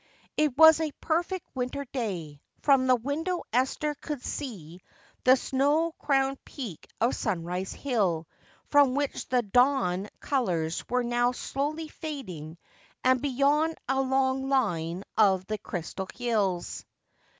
It 0.35 0.57
was 0.57 0.79
a 0.79 0.91
perfect 0.93 1.47
winter 1.53 1.85
day. 1.85 2.41
From 2.63 2.87
the 2.87 2.95
window 2.95 3.43
Esther 3.53 3.93
could 3.93 4.25
see 4.25 4.81
the 5.25 5.35
snow 5.35 5.91
crowned 5.99 6.43
peak 6.43 6.87
of 6.99 7.15
Sunrise 7.15 7.71
Hill 7.71 8.27
from 8.71 8.95
which 8.95 9.27
the 9.29 9.43
dawn 9.43 10.09
colors 10.19 10.83
were 10.89 11.03
now 11.03 11.33
slowly 11.33 11.87
fading 11.87 12.57
and 13.03 13.21
beyond 13.21 13.75
a 13.87 14.01
long 14.01 14.49
line 14.49 15.03
of 15.19 15.45
the 15.45 15.59
crystal 15.59 16.07
hills. 16.15 16.83